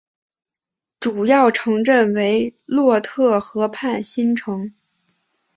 [0.99, 4.73] 主要城镇为洛特河畔新城。